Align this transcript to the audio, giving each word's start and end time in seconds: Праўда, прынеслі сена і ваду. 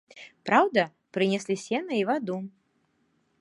Праўда, 0.49 0.85
прынеслі 1.17 1.55
сена 1.65 1.93
і 2.01 2.09
ваду. 2.11 2.37